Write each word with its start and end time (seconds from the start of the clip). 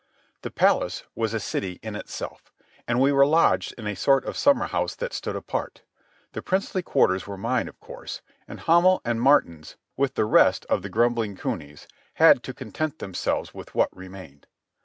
The 0.41 0.49
palace 0.49 1.03
was 1.13 1.31
a 1.35 1.39
city 1.39 1.79
in 1.83 1.95
itself, 1.95 2.51
and 2.87 2.99
we 2.99 3.11
were 3.11 3.23
lodged 3.23 3.75
in 3.77 3.85
a 3.85 3.93
sort 3.95 4.25
of 4.25 4.35
summer 4.35 4.65
house 4.65 4.95
that 4.95 5.13
stood 5.13 5.35
apart. 5.35 5.83
The 6.31 6.41
princely 6.41 6.81
quarters 6.81 7.27
were 7.27 7.37
mine, 7.37 7.67
of 7.67 7.79
course, 7.79 8.23
and 8.47 8.61
Hamel 8.61 9.01
and 9.05 9.21
Maartens, 9.21 9.75
with 9.95 10.15
the 10.15 10.25
rest 10.25 10.65
of 10.65 10.81
the 10.81 10.89
grumbling 10.89 11.35
cunies, 11.37 11.85
had 12.15 12.41
to 12.41 12.51
content 12.55 12.97
themselves 12.97 13.53
with 13.53 13.75
what 13.75 13.95
remained. 13.95 14.47